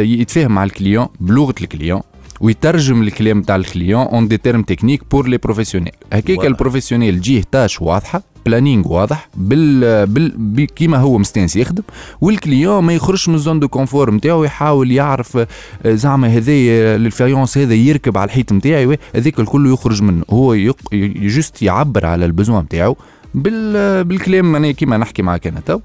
[0.00, 2.00] يتفاهم مع ال client بلغه ال client
[2.40, 5.92] ويترجم الكلام تاع ال client en des termes techniques pour les professionnels.
[6.12, 6.44] هكاك.
[6.44, 10.66] ال professionnel تجيه tâche واضحة planning واضح بال, بال...
[10.66, 11.82] كيما هو مستانس يخدم
[12.20, 15.46] وال client ما يخرجش من ال zone de confort نتاعو يحاول يعرف آه،
[15.86, 20.24] زعما هذايا ال faïence هذا يركب على الحيط نتاعي هذاك الكل يخرج منه.
[20.30, 20.76] هو يق...
[21.16, 22.96] juste يعبر على ال besoin نتاعو
[23.34, 24.04] بال...
[24.04, 25.80] بالكلام أنا كيما نحكي معك أنا تو.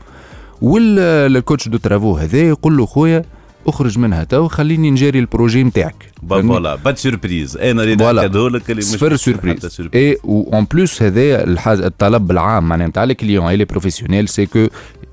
[0.61, 3.23] وال coach de travaux هذا يقول له خويا
[3.67, 6.11] اخرج منها تو خليني نجيري ال projet نتاعك.
[6.29, 7.95] voilà pas surprise أنا اللي.
[7.95, 9.79] نأكدهولك اللي مش صفر surprise.
[9.95, 14.45] et en plus هذا الحاجة الطلب العام معناها نتاع ال client et les professionnels c'est
[14.45, 14.67] que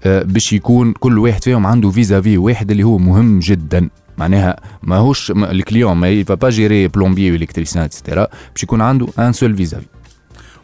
[0.06, 3.88] باش يكون كل واحد فيهم عنده vis-à-vis واحد اللي هو مهم جدا.
[4.18, 9.32] معناها ماهوش ما- الكليون ما يفا با جيري بلومبي والكتريسيان اتسيتيرا باش يكون عنده un
[9.32, 9.86] seul vis-à-vis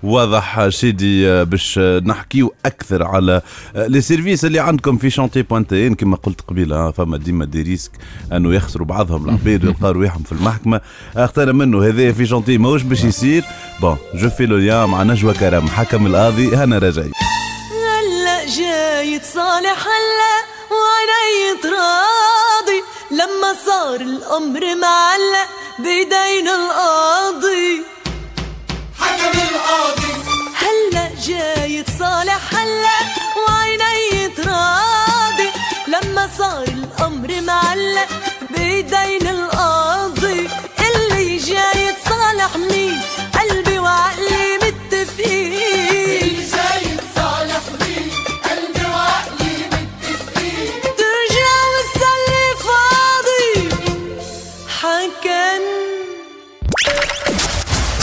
[0.03, 3.43] واضح شيدي آه، باش آه، نحكيو أكثر على
[3.77, 7.62] آه، les services اللي عندكم في Chantier Point TN كما قلت قبيله فما ديما des
[7.62, 7.90] risques
[8.33, 10.81] أنه يخسروا بعضهم العباد ويلقاو رواحهم في المحكمة.
[11.17, 13.45] أختار منه هذا في chantier ماهوش باش يصير.
[13.81, 17.12] bon je fais le lien مع نجوى كرم حكم القاضي هنا راجعين
[17.73, 20.35] هلا جاي تصالح هلا
[20.73, 27.91] وعيني تراضي لما صار الأمر معلق بيدين القاضي.
[30.63, 32.99] هلا جاي تصالح هلا
[33.49, 35.49] وعيني تراضي.
[35.89, 38.09] لما صار الأمر معلق
[38.51, 39.22] بيدين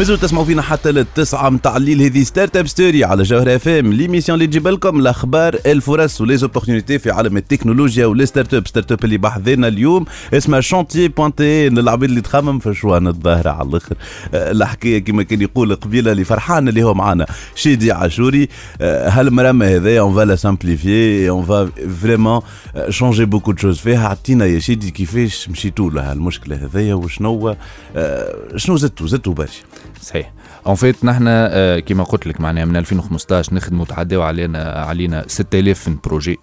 [0.00, 4.34] مازالوا تسمعوا فينا حتى للتسعة متاع الليل هذه Startup Story على جوهر اف ام l'émission
[4.34, 9.04] اللي تجيب لكم الأخبار الفرص و les opportunités في عالم التكنولوجيا و les startups startup
[9.04, 13.94] اللي بحذنا اليوم اسمها شونتي بوانتي للعباد اللي تخمم في chantier الظاهرة على الآخر.
[14.34, 18.48] آه، الحكاية كما كان يقول قبيلة اللي فرحان اللي هو معنا شيدي عاشوري.
[18.80, 21.70] هالمرمى هذايا on va la simplifier on va
[22.02, 22.40] vraiment
[22.88, 24.08] changer beaucoup de choses فيها.
[24.08, 27.56] عطينا يا شيدي كيفاش مشيتوا لها المشكلة هذايا وشنو
[27.96, 29.60] آه، شنو زدتوا؟ زدتوا برشا.
[30.00, 30.32] صحيح.
[30.66, 35.88] en fait نحن آه، كيما قلت لك معناها من 2015 نخدموا تعداو علينا علينا 6000
[35.88, 36.38] من projet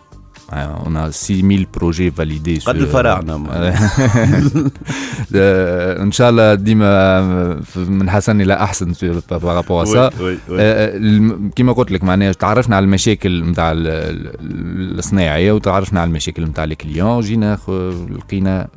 [0.52, 3.34] on a 6000 projets validés قد الفراعنة.
[6.02, 7.22] ان شاء الله ديما
[7.76, 8.94] من حسن إلى أحسن
[9.32, 10.38] par rapport à ça oui.
[10.60, 16.08] آه، الم- كيما قلت لك معناها تعرفنا على المشاكل نتاع ال- ال- الصناعية وتعرفنا على
[16.08, 17.58] المشاكل نتاع ال client جينا
[18.12, 18.68] لقينا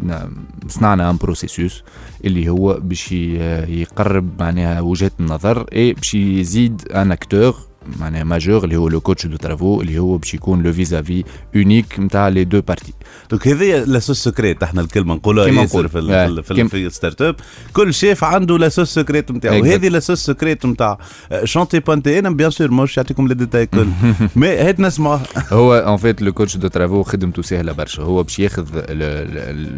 [0.69, 1.83] صنعنا un processus
[2.25, 7.55] اللي هو باش يقرب معناها وجهة النظر اي باش يزيد un acteur
[8.01, 11.25] معناها majeur اللي هو le coach de travaux اللي هو باش يكون le vis-à-vis
[11.57, 12.93] unique نتاع les deux parties
[13.31, 15.89] donc هذه la sauce secrète إحنا الكلمة نقولها ياسر.
[15.89, 17.37] في ال- في ال- في, في ال startup
[17.73, 20.99] كل شيف عنده la sauce secrète نتاعو la sauce secrète نتاع
[21.45, 23.87] Chantier Point TN أنا bien sûr ماهوش يعطيكم les détails كل.
[24.37, 25.23] mais هات نسمعوها
[25.53, 28.03] هو en fait le coach de travaux خدمته سهلة برشا.
[28.03, 28.67] هو باش ياخذ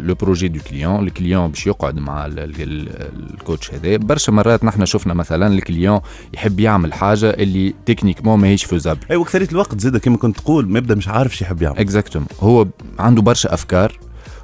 [0.05, 2.89] le projet du client ال client باش يقعد مع ال- ال- ال-
[3.33, 3.97] ال coach هذا.
[3.97, 5.99] برشا مرات نحن شفنا مثلا ال client
[6.33, 7.73] يحب يعمل حاجة اللي
[8.03, 11.45] techniquement ماهيش faisable اي واكثريه الوقت زاد كما كنت تقول ما يبدأ مش عارف شو
[11.45, 11.77] يحب يعمل.
[11.79, 12.67] exactement هو
[12.99, 13.99] عنده برشا أفكار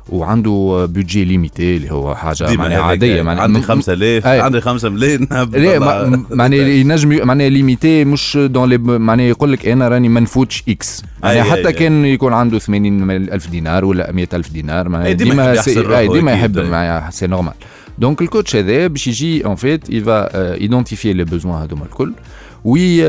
[0.10, 4.40] وعنده budget limité اللي هو حاجة معناها عادية معناها عندي م- 5000 أي.
[4.42, 9.68] عندي 5 ملايين لا ما- معناها ينجم معناها limité مش dans les معناها يقول لك
[9.68, 14.12] أنا راني ما نفوتش X أي- حتى أي- كان يكون عنده 80 ألف دينار ولا
[14.12, 17.54] 100 ألف دينار معناها ديما يحب ديما يحب c'est normal
[17.98, 22.14] donc ال coach هذا باش يجي en fait il va identifier les besoins هذوما الكل.
[22.66, 23.06] و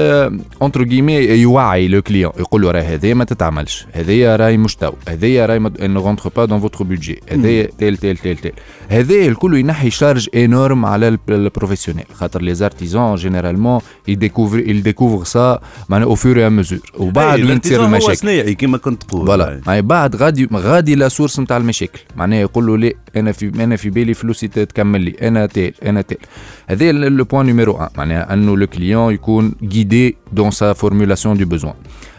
[0.63, 3.87] entre guillemets يوعي le client يقول له راه هذايا ما تتعملش.
[3.93, 8.17] هذايا راهي مش تو هذايا راهي ne rentre pas dans votre budget هذايا tel tel
[8.17, 8.53] tel tel
[8.91, 14.59] هذايا الكل ينحي charge énorme على ال- ال professionnel خاطر les artisans généralement ي découvre
[14.59, 18.17] ي découvre ça معناها au fur et à mesure وبعد وين تصير هو المشاكل.
[18.17, 19.27] صناعي كما كنت تقول.
[19.27, 19.61] voilà.
[19.67, 22.01] يعني بعد غادي غادي la source نتاع المشاكل.
[22.17, 25.15] معناها يقول له لا أنا في أنا في بالي فلوسي تكمل لي.
[25.23, 26.19] أنا tel أنا tel.
[26.67, 31.45] هذا le point numéro 1 معناها أنه le client يكون guidé dans sa formulation de
[31.47, 31.75] besoins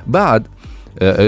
[0.07, 0.47] بعد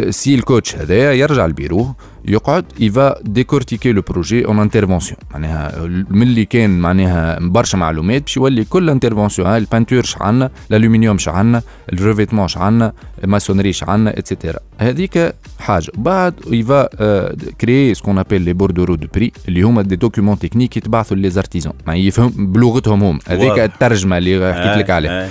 [0.09, 1.95] c'est ال coach هذايا يرجع البيرو
[2.25, 8.21] يقعد il va décortiquer le projet en interventions معناها من اللي كان معناها برشا معلومات
[8.21, 11.61] باش يولي كل intervention هاي ال peinture شعنا الالومنيوم شعنا
[11.93, 12.93] ال revêtement شعنا
[13.23, 16.89] ال maçonnerie شعنا et cetera هذيك حاجة بعد il va
[17.61, 21.29] créer ce qu'on appelle les bordereaux de prix اللي هما des documents techniques يتبعثوا les
[21.29, 23.59] artisans يعني يفهم بلغتهم هم هذيك.
[23.59, 25.29] الترجمه اللي حكيت لك عليها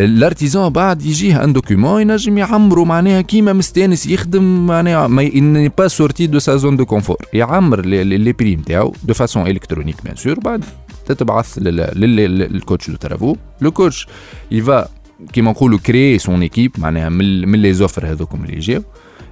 [0.00, 5.88] ال artisan بعد يجيه un document ينجم يعمرو معناها كيما مستانس يخدم معناها ما pas
[5.88, 10.16] sortir de sa zone de confort يعمر les les prix نتاعو de façon électronique bien
[10.16, 10.64] sûr بعد
[11.06, 14.06] تتبعث لل- لل- لل coach de travaux le coach
[14.50, 14.88] il va
[15.32, 18.82] كيما نقولوا créer son équipe معناها من les offres هذوكم اللي جاو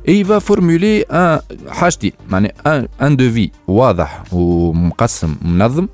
[0.08, 5.88] اي va formuler ان حاجتين معناها un devis واضح ومقسم منظم.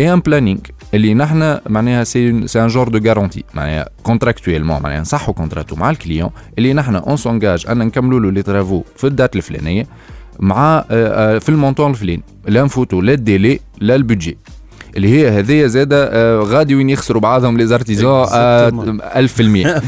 [0.00, 0.60] et un planning
[0.94, 5.90] اللي نحنا معناها c'est c'est un genre de garantie معناها contractuellement معناها نصحوا كونتراتو مع
[5.90, 9.86] ال client اللي نحنا on s'engage ان نكملوا له les travaux في ال date الفلانيه
[10.40, 10.84] مع
[11.38, 14.36] في ال montant الفلاني لا نفوتوا لا ال délai لا ال budget
[14.96, 19.02] اللي هي هذيا زاده غادي وين يخسروا بعضهم les artisans Exactement.
[19.14, 19.40] 1000%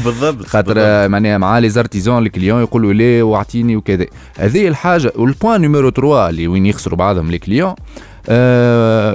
[0.05, 0.75] بالضبط خاطر
[1.09, 4.05] معناها مع les artisans ال client يقولوا ليه واعطيني وكذا
[4.37, 7.75] هذه الحاجة وال point numéro 3 اللي وين يخسروا بعضهم les clients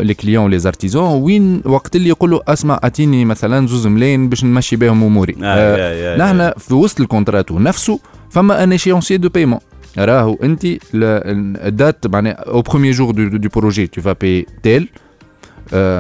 [0.03, 4.77] les clients les artisans وين وقت اللي يقولوا أسمع أعطيني مثلا زوز ملايين باش نمشي
[4.77, 5.37] بهم أموري.
[5.43, 6.17] آه، يا.
[6.17, 9.61] نحن في وسط الكونتراتو نفسه فما un échéancier de paiement
[9.99, 15.10] راهو انت ال date معناها au premier jour de, projet tu vas payer tel آه،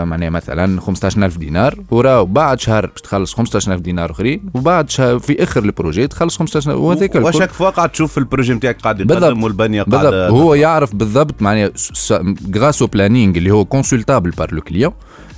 [0.04, 5.42] معناها مثلا 15000 دينار وراو بعد شهر باش تخلص 15000 دينار أخرين وبعد شهر في
[5.42, 7.28] آخر ال projet تخلص 15000 وهذاك الكل.
[7.28, 9.22] و chaque voilà قاعد تشوف ال projet نتاعك قاعد بالضبط.
[9.22, 10.02] يقدم والبنيه بالضبط.
[10.02, 10.28] قاعدة.
[10.28, 11.70] هو يعرف بالضبط معناها
[12.56, 14.92] grâce au planning اللي هو consultable par le client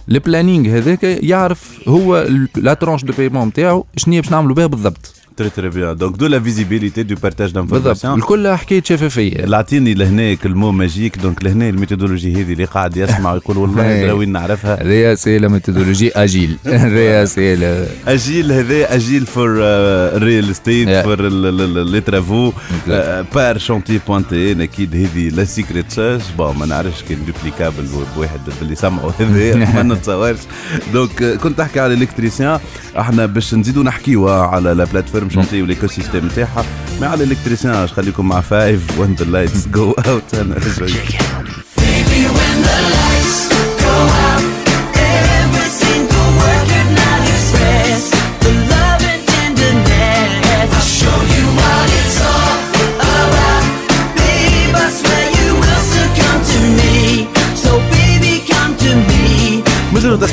[0.09, 5.15] ال planning هذاك يعرف هو la tranche de paiement نتاعو شنو باش نعملوا بها بالضبط.
[5.37, 7.73] très très bien donc de la visibilité de partage بالضبط.
[7.73, 11.19] d'information الكل حكايه شفافيه اللي عطيني لهنا ال mot magique.
[11.19, 14.07] donc لهنا ال méthodologie هذه اللي قاعد يسمع ويقول والله إيه.
[14.07, 14.83] درا وين نعرفها.
[14.83, 16.57] هذايا c'est la méthodologie agile.
[16.67, 17.55] هذايا c'est
[18.07, 19.51] agile هذا agile for
[20.23, 21.05] ريل استيت.
[21.05, 22.53] فور لي ترافو
[23.35, 27.85] بار شونتي بوانتين أكيد هذه لا سيكريت ساج بون ما نعرفش كان دوبليكابل
[28.17, 30.39] بواحد باللي سمعوا هذا ما نتصورش.
[30.93, 32.61] دونك كنت تحكي على الالكتريسيان
[32.99, 36.65] إحنا باش نزيدوا نحكيوا على لا بلاتفورم شونتي والايكو سيستيم نتاعها
[37.01, 40.93] ما على الإلكتريسيان اش خليكم مع فايف وين ذا لايتس جو اوت أنا رجعي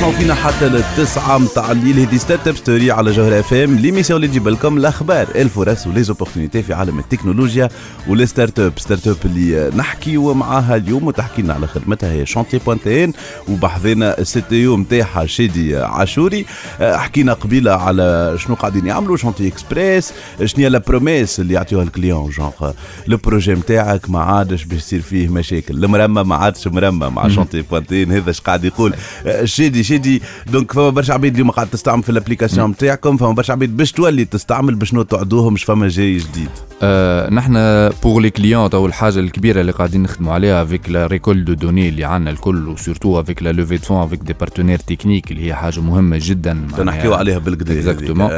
[0.10, 2.00] تسمعوا فينا حتى للتسعة متاع الليل.
[2.00, 6.07] هذه start-up story على جوهر اف ام l'émission اللي تجيب لكم الأخبار الفرص و les
[6.07, 7.70] opportunités في عالم التكنولوجيا
[8.08, 13.14] وال start-up start-up اللي نحكيو معاها اليوم وتحكي لنا على خدمتها هي Chantier Point TN
[13.50, 16.46] وبحذانا ال CEO نتاعها شادي عاشوري.
[16.82, 20.14] حكينا قبيلة على شنو قاعدين يعملوا Chantier Express
[20.46, 22.72] شنو هي la promesse اللي يعطيوها ال client donc
[23.08, 25.84] le projet نتاعك ما عادش باش يصير فيه مشاكل.
[25.84, 28.94] المرمى ما عادش مرمى مع Chantier Point TN هذا اش قاعد يقول؟
[29.26, 29.99] آه، شادي.
[30.00, 33.78] شادي donc فما برشا عبيد اليوم قاعد تستعمل في ال application نتاعكم فما برشا عباد
[33.78, 36.50] باش تولي تستعمل باش نو تعدوهم مش فما جاي جديد.
[36.84, 37.54] آه نحن
[38.04, 41.90] pour les clients تو الحاجة الكبيرة اللي قاعدين نخدموا عليها avec la récolte de données
[41.90, 45.48] اللي عندنا الكل و surtout avec la levée de fonds avec des partenaires techniques اللي
[45.48, 48.30] هي حاجة مهمة جدا نحكيو عليها بالكدا exactement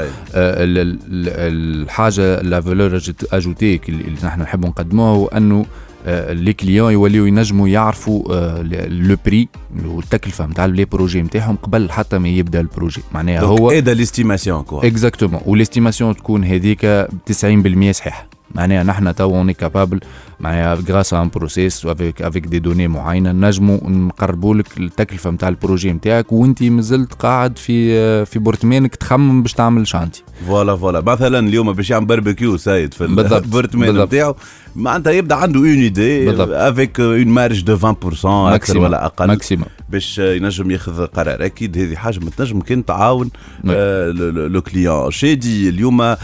[1.14, 3.02] الحاجة la valeur
[3.34, 5.91] ajoutée اللي نحن نحبوا نقدموها هو أنه آه،
[6.34, 9.48] les clients يوليو ينجموا يعرفوا آه، le prix
[9.86, 13.02] والتكلفه نتاع les projets نتاعهم قبل حتى ما يبدأ ال projet.
[13.14, 18.31] معناها هو aide à l'estimation quoi exactement وال estimation تكون هذيك 90% صحيحة.
[18.56, 20.00] معناها نحن تو on est capable
[20.40, 23.32] معناها grâce à un process avec avec des données معينة.
[23.32, 29.42] نجموا نقربوا لك التكلفة نتاع ال projet نتاعك وانت مازلت قاعد في في برتمانك تخمم
[29.42, 33.46] باش تعمل chantier voilà voilà مثلا اليوم باش يعمل barbecue side في بالضبط.
[34.06, 34.36] نتاعو
[34.76, 36.32] معناتها يبدأ عنده une idée.
[36.42, 39.28] avec une marge de 20% أكثر ولا أقل.
[39.28, 41.46] maximum باش ينجم ياخذ قرار.
[41.46, 43.30] أكيد هذه حاجة ما تنجم كان تعاون.
[43.70, 46.18] آه، لو- كليون شادي اليوم آه،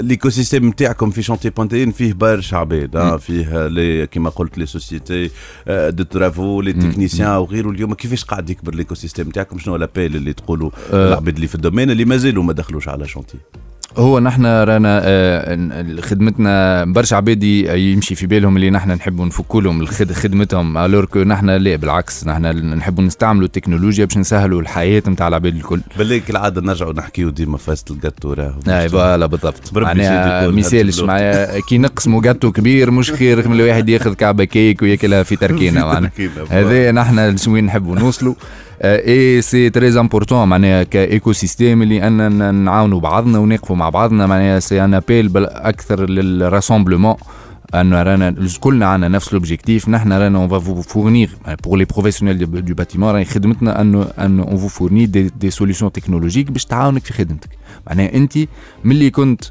[0.00, 4.66] l'écosystème نتاعكم في Chantier Point TN فيه برشا عباد آه، فيه les كيما قلت لي
[4.66, 5.30] sociétés
[5.68, 7.94] de travaux les techniciens وغيره اليوم.
[7.94, 11.08] كيفاش قاعد يكبر l'écosystème نتاعكم شنو l'appel اللي تقولوا آه.
[11.08, 13.38] العباد اللي في ال domaine اللي مازالوا ما دخلوش على Chantier
[13.96, 19.62] هو نحن رانا آه، خدمتنا برشا عباد ي- يمشي في بالهم اللي نحن نحبوا نفكوا
[19.62, 25.28] لهم خدمتهم alors que نحن لا بالعكس نحن نحبوا نستعملوا التكنولوجيا باش نسهلوا الحياة نتاع
[25.28, 25.80] العباد الكل.
[25.98, 28.52] بالله كالعاده نرجعوا نحكيو ديما فاست الجاتو راهو.
[28.68, 29.72] et voilà بالضبط.
[29.76, 34.82] معناها مثالش هاد معايا كي نقسموا جاتو كبير مش خير من الواحد ياخذ كعبة كيك
[34.82, 36.10] وياكلها في تركينة معناها.
[36.50, 38.34] هذا نحن شوين نحبوا نوصلوا.
[38.82, 44.60] et c'est très important معناها ك écosystème اللي ان نعاونوا بعضنا ونقفوا مع بعضنا معناها
[44.60, 47.14] c'est un appel أكثر لل rassemblement
[47.74, 51.30] انه رانا كلنا عندنا نفس l'objectif نحن رانا on va fournir
[51.64, 55.92] pour les professionnels du bâtiment راهي خدمتنا انه انه on va fournir des, des solutions
[55.92, 57.50] technologiques باش تعاونك في خدمتك.
[57.86, 58.38] معناها أنت
[58.84, 59.50] ملي كنت آه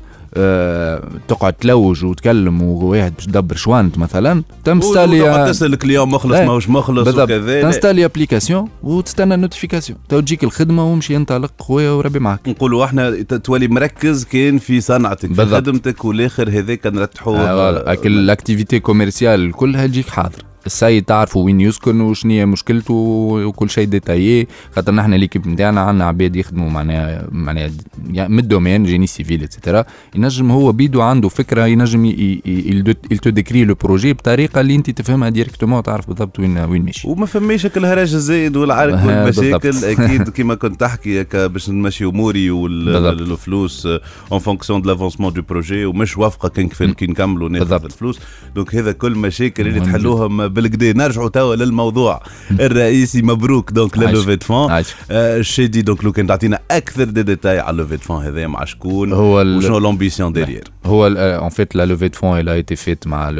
[1.27, 6.45] تقعد تلوج وتكلم وواحد باش تدبر chantier مثلا تنستالي تقعد تسال ال client مخلص إيه.
[6.45, 7.61] ماهوش مخلص وكذا.
[7.61, 13.11] تنستالي application وتستنى ال notification تو تجيك الخدمة ومشي انطلق خويا وربي معك نقولوا إحنا
[13.21, 15.45] تولي مركز كان في صنعتك في.
[15.45, 17.91] خدمتك والآخر هذاك نرتحوه آه،.
[17.91, 23.69] هاك ال activité commerciale كلها تجيك حاضر السيد تعرفوا وين يسكن وشنو هي مشكلته وكل
[23.69, 24.47] شيء détaillé.
[24.75, 27.69] خاطر نحن l'équipe نتاعنا عندنا عباد يخدموا معناها معناها
[28.11, 32.95] يعني من ال domaine génie civil et cetera ينجم هو بيدو عنده فكرة ينجم il
[33.21, 37.07] te décrit le projet بطريقة اللي انت تفهمها directement تعرف بالضبط وين وين ماشي.
[37.07, 39.85] وما فماش الهراج الزايد والعرك آه، والمشاكل.
[39.85, 42.49] أكيد كما كنت تحكي هكا باش نمشي أموري.
[42.51, 43.87] والفلوس
[44.31, 47.85] en fonction de l'avancement du projet ومش وافقة كان كيف كي نكملوا ناخذ.
[47.85, 48.19] الفلوس.
[48.55, 52.21] donc هذا كل مشاكل اللي مهم تحلوهم بالكدا نرجعوا توا للموضوع.
[52.51, 54.09] الرئيسي مبروك donc عايش.
[54.09, 54.83] للوفي فون.
[55.11, 58.65] الشادي donc لو كان تعطينا أكثر دي ديتاي على ال levée de fonds هذا مع
[58.65, 61.09] شكون؟ هو وشنو l'ambition derrière هو
[61.49, 63.31] en fait la levée de fonds elle a été faite مع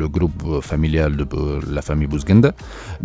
[0.00, 1.24] le groupe familial de
[1.76, 2.50] la famille Bouzgenda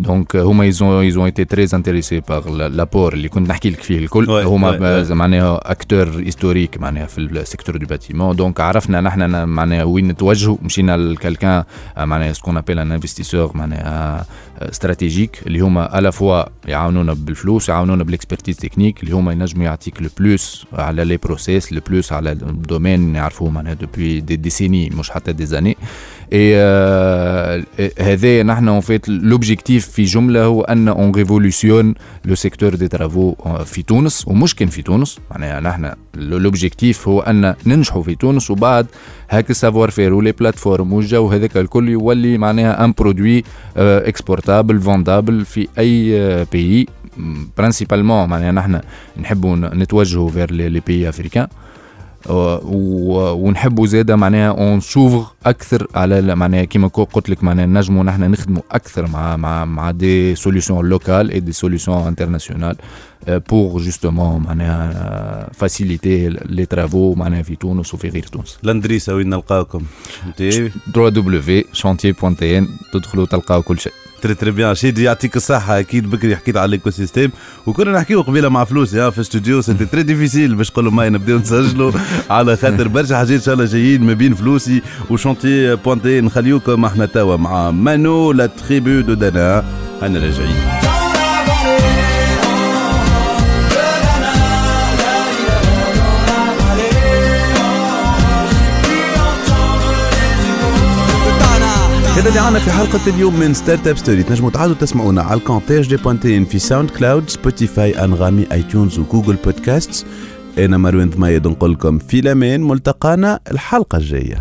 [0.08, 4.30] donc هما ont été très intéressés par la- l'apport اللي كنت نحكي لك فيه الكل.
[4.30, 5.02] هما.
[5.14, 10.56] معناها acteurs historiques معناها في ال secteur du bâtiment donc عرفنا نحن معناها وين نتوجهوا.
[10.62, 11.64] مشينا ل quelqu'un
[11.98, 14.26] معناها ce qu'on appelle un investisseur معناها
[14.58, 19.64] stratégique اللي هما à la fois يعاونونا بالفلوس يعاونونا بال expertise technique اللي هما ينجموا
[19.64, 24.36] يعطيك le plus على les process le plus على ال domaine نعرفوه معناها depuis des
[24.36, 25.76] décennies مش حتى des années
[26.32, 26.56] اي
[27.98, 33.34] هذا نحن en fait l'objectif في جملة هو أن on révolutionne le secteur des travaux
[33.64, 35.18] في تونس ومش كان في تونس.
[35.30, 38.86] معناها نحن l'objectif هو أن ننجحوا في تونس وبعد
[39.30, 43.44] هاك ال savoir-faire و les plateformes والجو هذاك الكل يولي معناها un produit
[43.76, 46.86] exportable vendable في أي pays
[47.58, 48.80] principalement معناها نحن
[49.20, 51.46] نحبوا نتوجهوا vers les pays africains
[52.30, 58.62] ونحبوا زاده معناها on s'ouvre أكثر على معناها كيما قلت لك معناها نجموا نحن نخدموا
[58.70, 62.76] أكثر مع مع مع des solutions locales et des solutions internationales
[63.28, 69.82] pour justement معناها faciliter les travaux معناها في تونس وفي غير تونس l'adresse وين نلقاوكم؟
[70.26, 76.56] انت www.chantier.tn تدخلوا تلقاو كل شيء très très bien شادي يعطيك الصحة أكيد بكري حكيت
[76.56, 77.30] على ال écosystème
[77.66, 81.38] وكنا نحكيو قبيلة مع فلوس يا في استوديو سيتي تري ديفيسيل باش نقولوا ما نبداو
[81.38, 81.92] نسجلوا
[82.30, 87.06] على خاطر برشا حاجات إن شاء الله جايين ما بين فلوسي وشونتي بوانتي نخليوكم إحنا
[87.06, 89.64] توا مع مانو لا تريبو دو دانا
[90.02, 90.91] أنا راجعين
[102.16, 105.88] هذا اللي عنا في حلقة اليوم من ستارت اب ستوري تنجموا تعادوا تسمعونا على الكونتاج
[105.88, 110.06] دي بوانتين في ساوند كلاود سبوتيفاي أنغامي اي تيونز وجوجل بودكاست
[110.58, 114.38] أنا مروان ضمايد نقول لكم في الأمان ملتقانا الحلقة الجاية.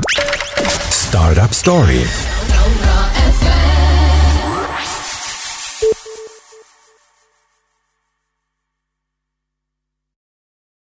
[0.89, 2.01] Startup Story